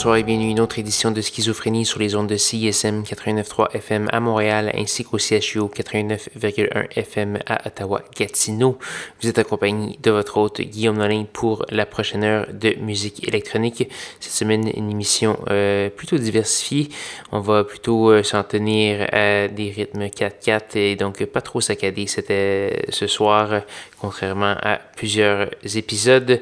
Bonsoir 0.00 0.16
et 0.16 0.22
bienvenue 0.22 0.46
à 0.46 0.50
une 0.52 0.60
autre 0.60 0.78
édition 0.78 1.10
de 1.10 1.20
Schizophrénie 1.20 1.84
sur 1.84 2.00
les 2.00 2.14
ondes 2.14 2.26
de 2.26 2.38
CISM 2.38 3.02
89.3 3.02 3.72
FM 3.74 4.08
à 4.10 4.18
Montréal 4.18 4.72
ainsi 4.74 5.04
qu'au 5.04 5.18
CHU 5.18 5.58
89.1 5.58 6.86
FM 6.96 7.38
à 7.44 7.66
Ottawa-Gatineau. 7.66 8.78
Vous 9.20 9.28
êtes 9.28 9.38
accompagné 9.38 9.98
de 10.02 10.10
votre 10.10 10.38
hôte 10.38 10.62
Guillaume 10.62 10.96
Nolin 10.96 11.26
pour 11.30 11.66
la 11.68 11.84
prochaine 11.84 12.24
heure 12.24 12.46
de 12.50 12.76
musique 12.80 13.28
électronique. 13.28 13.90
Cette 14.20 14.32
semaine, 14.32 14.70
une 14.74 14.90
émission 14.90 15.38
euh, 15.50 15.90
plutôt 15.90 16.16
diversifiée. 16.16 16.88
On 17.30 17.40
va 17.40 17.62
plutôt 17.64 18.10
euh, 18.10 18.22
s'en 18.22 18.42
tenir 18.42 19.06
à 19.12 19.48
des 19.48 19.70
rythmes 19.70 20.04
4-4 20.04 20.78
et 20.78 20.96
donc 20.96 21.22
pas 21.26 21.42
trop 21.42 21.60
saccadé 21.60 22.06
c'était 22.06 22.86
ce 22.88 23.06
soir, 23.06 23.64
contrairement 24.00 24.54
à 24.62 24.78
plusieurs 24.96 25.50
épisodes. 25.76 26.40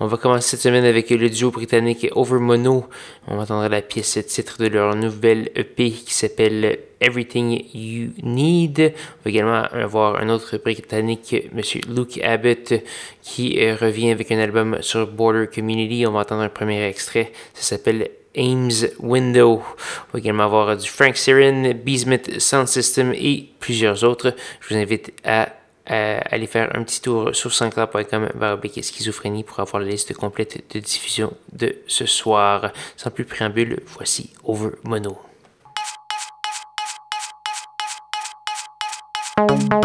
On 0.00 0.06
va 0.06 0.16
commencer 0.16 0.50
cette 0.50 0.60
semaine 0.60 0.84
avec 0.84 1.10
le 1.10 1.28
duo 1.28 1.50
britannique 1.50 2.06
Overmono. 2.14 2.86
On 3.26 3.36
entendre 3.40 3.68
la 3.68 3.82
pièce 3.82 4.16
titre 4.28 4.62
de 4.62 4.68
leur 4.68 4.94
nouvelle 4.94 5.50
EP 5.56 5.90
qui 5.90 6.14
s'appelle 6.14 6.78
Everything 7.00 7.64
You 7.74 8.10
Need. 8.22 8.78
On 8.78 9.24
va 9.24 9.30
également 9.30 9.62
avoir 9.72 10.22
un 10.22 10.28
autre 10.28 10.56
britannique, 10.58 11.34
M. 11.34 11.62
Luke 11.88 12.20
Abbott, 12.22 12.74
qui 13.22 13.58
euh, 13.58 13.74
revient 13.74 14.12
avec 14.12 14.30
un 14.30 14.38
album 14.38 14.78
sur 14.82 15.08
Border 15.08 15.48
Community. 15.52 16.06
On 16.06 16.12
va 16.12 16.20
entendre 16.20 16.42
un 16.42 16.48
premier 16.48 16.86
extrait. 16.86 17.32
Ça 17.54 17.62
s'appelle 17.62 18.08
Ames 18.36 18.70
Window. 19.00 19.64
On 19.64 20.12
va 20.12 20.18
également 20.20 20.44
avoir 20.44 20.76
du 20.76 20.88
Frank 20.88 21.16
Siren, 21.16 21.72
Beesmith 21.72 22.38
Sound 22.38 22.68
System 22.68 23.12
et 23.16 23.48
plusieurs 23.58 24.04
autres. 24.04 24.36
Je 24.60 24.74
vous 24.74 24.80
invite 24.80 25.12
à 25.24 25.48
euh, 25.90 26.20
allez 26.30 26.46
faire 26.46 26.74
un 26.76 26.82
petit 26.84 27.00
tour 27.00 27.34
sur 27.34 27.52
sanscloud.com 27.52 28.28
schizophrénie 28.82 29.44
pour 29.44 29.60
avoir 29.60 29.82
la 29.82 29.88
liste 29.88 30.14
complète 30.14 30.64
de 30.74 30.80
diffusion 30.80 31.32
de 31.52 31.76
ce 31.86 32.06
soir. 32.06 32.72
Sans 32.96 33.10
plus 33.10 33.24
préambule, 33.24 33.80
voici 33.86 34.30
Over 34.44 34.70
Mono. 34.84 35.27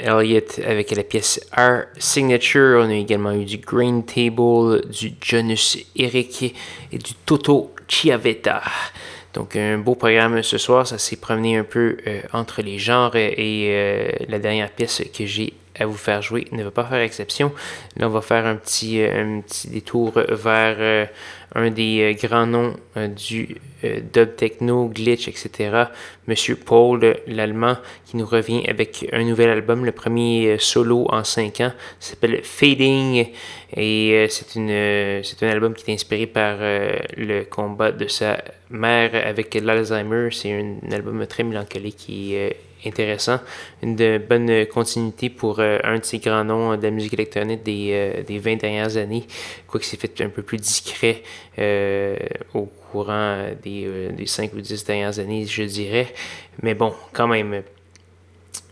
Elliott 0.00 0.60
avec 0.66 0.90
la 0.90 1.02
pièce 1.02 1.40
Our 1.56 1.84
Signature. 1.98 2.80
On 2.82 2.90
a 2.90 2.94
également 2.94 3.32
eu 3.32 3.44
du 3.44 3.58
Green 3.58 4.04
Table, 4.04 4.86
du 4.88 5.14
Janus 5.20 5.78
Eric 5.96 6.54
et 6.92 6.98
du 6.98 7.14
Toto 7.24 7.74
Chiavetta. 7.88 8.62
Donc 9.34 9.54
un 9.54 9.78
beau 9.78 9.94
programme 9.94 10.42
ce 10.42 10.56
soir, 10.56 10.86
ça 10.86 10.96
s'est 10.96 11.16
promené 11.16 11.58
un 11.58 11.64
peu 11.64 11.98
euh, 12.06 12.22
entre 12.32 12.62
les 12.62 12.78
genres 12.78 13.14
et 13.16 13.68
euh, 13.68 14.08
la 14.28 14.38
dernière 14.38 14.70
pièce 14.70 15.02
que 15.16 15.26
j'ai 15.26 15.52
à 15.78 15.84
vous 15.84 15.96
faire 15.96 16.22
jouer 16.22 16.46
ne 16.52 16.64
va 16.64 16.70
pas 16.70 16.84
faire 16.84 17.00
exception. 17.00 17.52
Là, 17.98 18.06
on 18.06 18.10
va 18.10 18.22
faire 18.22 18.46
un 18.46 18.56
petit, 18.56 19.02
euh, 19.02 19.36
un 19.36 19.40
petit 19.42 19.68
détour 19.68 20.12
vers 20.30 21.08
un 21.54 21.70
des 21.70 22.16
grands 22.20 22.46
noms 22.46 22.74
du 23.16 23.56
dub 24.12 24.36
techno, 24.36 24.88
glitch, 24.88 25.28
etc. 25.28 25.84
Monsieur 26.26 26.56
Paul, 26.56 27.16
l'allemand, 27.26 27.76
qui 28.04 28.16
nous 28.16 28.26
revient 28.26 28.64
avec 28.68 29.06
un 29.12 29.22
nouvel 29.24 29.50
album, 29.50 29.84
le 29.84 29.92
premier 29.92 30.56
solo 30.58 31.06
en 31.10 31.24
cinq 31.24 31.60
ans, 31.60 31.72
s'appelle 32.00 32.40
Fading. 32.42 33.28
Et 33.76 34.26
c'est 34.28 34.56
un 34.56 35.48
album 35.48 35.74
qui 35.74 35.90
est 35.90 35.94
inspiré 35.94 36.26
par 36.26 36.56
le 36.58 37.44
combat 37.44 37.92
de 37.92 38.08
sa 38.08 38.42
mère 38.70 39.10
avec 39.14 39.54
l'Alzheimer. 39.54 40.28
C'est 40.32 40.52
un 40.52 40.92
album 40.92 41.26
très 41.26 41.44
mélancolique 41.44 41.96
qui 41.96 42.36
intéressant. 42.86 43.40
Une 43.82 44.18
bonne 44.18 44.66
continuité 44.66 45.30
pour 45.30 45.60
euh, 45.60 45.78
un 45.84 45.98
de 45.98 46.04
ces 46.04 46.18
grands 46.18 46.44
noms 46.44 46.76
de 46.76 46.82
la 46.82 46.90
musique 46.90 47.14
électronique 47.14 47.62
des, 47.62 47.90
euh, 47.92 48.22
des 48.22 48.38
20 48.38 48.56
dernières 48.56 48.96
années, 48.96 49.26
quoique 49.66 49.84
c'est 49.84 50.00
fait 50.00 50.20
un 50.22 50.28
peu 50.28 50.42
plus 50.42 50.58
discret 50.58 51.22
euh, 51.58 52.16
au 52.54 52.66
courant 52.90 53.46
des, 53.62 54.10
des 54.12 54.26
5 54.26 54.52
ou 54.54 54.60
10 54.60 54.84
dernières 54.84 55.18
années, 55.18 55.44
je 55.46 55.62
dirais. 55.62 56.12
Mais 56.62 56.74
bon, 56.74 56.92
quand 57.12 57.28
même, 57.28 57.62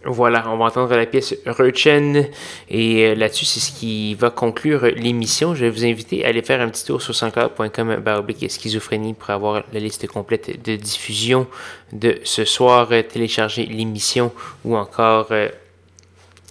voilà, 0.06 0.44
on 0.48 0.56
va 0.56 0.66
entendre 0.66 0.94
la 0.94 1.06
pièce 1.06 1.34
Rechen 1.46 2.26
et 2.68 3.06
euh, 3.06 3.14
là-dessus, 3.14 3.44
c'est 3.44 3.60
ce 3.60 3.72
qui 3.72 4.14
va 4.14 4.30
conclure 4.30 4.84
l'émission. 4.84 5.54
Je 5.54 5.64
vais 5.64 5.70
vous 5.70 5.84
inviter 5.84 6.24
à 6.24 6.28
aller 6.28 6.42
faire 6.42 6.60
un 6.60 6.68
petit 6.68 6.84
tour 6.84 7.00
sur 7.00 7.14
sanscloud.com 7.14 7.96
baroblique 7.96 8.50
schizophrénie 8.50 9.14
pour 9.14 9.30
avoir 9.30 9.62
la 9.72 9.80
liste 9.80 10.06
complète 10.06 10.62
de 10.62 10.76
diffusion 10.76 11.46
de 11.92 12.18
ce 12.24 12.44
soir, 12.44 12.88
euh, 12.92 13.02
télécharger 13.02 13.66
l'émission 13.66 14.32
ou 14.64 14.76
encore 14.76 15.28
euh, 15.30 15.48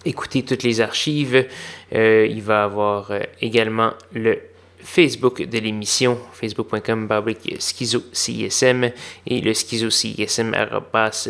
écouter 0.05 0.43
toutes 0.43 0.63
les 0.63 0.81
archives. 0.81 1.47
il 1.91 2.41
va 2.41 2.63
avoir 2.63 3.11
également 3.39 3.91
le 4.13 4.39
Facebook 4.83 5.41
de 5.41 5.59
l'émission, 5.59 6.17
facebook.com 6.33 7.09
schizo 7.59 8.03
CISM 8.11 8.91
et 9.25 9.41
le 9.41 9.53
schizo 9.53 9.89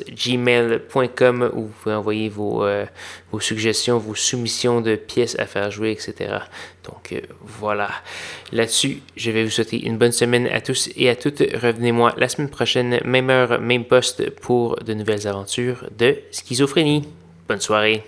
gmail.com 0.10 1.52
où 1.54 1.62
vous 1.62 1.74
pouvez 1.82 1.96
envoyer 1.96 2.30
vos, 2.30 2.64
euh, 2.64 2.86
vos, 3.32 3.40
suggestions, 3.40 3.98
vos 4.00 4.16
soumissions 4.16 4.82
de 4.82 4.96
pièces 4.96 5.38
à 5.40 5.46
faire 5.46 5.72
jouer, 5.72 5.92
etc. 5.92 6.36
Donc 6.84 7.14
euh, 7.14 7.22
voilà. 7.42 7.90
Là-dessus, 8.52 9.02
je 9.16 9.32
vais 9.32 9.44
vous 9.44 9.50
souhaiter 9.50 9.86
une 9.86 9.98
bonne 9.98 10.12
semaine 10.12 10.48
à 10.48 10.62
tous 10.62 10.90
et 10.96 11.10
à 11.10 11.16
toutes. 11.16 11.40
Revenez-moi 11.40 12.14
la 12.18 12.28
semaine 12.28 12.50
prochaine, 12.50 13.00
même 13.06 13.30
heure, 13.30 13.60
même 13.60 13.86
poste 13.86 14.30
pour 14.32 14.78
de 14.84 14.94
nouvelles 14.94 15.28
aventures 15.28 15.86
de 15.98 16.18
schizophrénie. 16.32 17.08
Bonne 17.48 17.62
soirée. 17.62 18.04